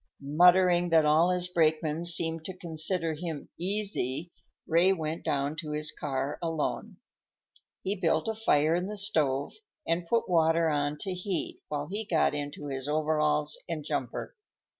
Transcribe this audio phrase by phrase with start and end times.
[0.23, 4.31] Muttering that all his brakemen seemed to consider him "easy,"
[4.65, 6.97] Ray went down to his car alone.
[7.83, 9.53] He built a fire in the stove
[9.87, 14.35] and put water on to heat while he got into his overalls and jumper.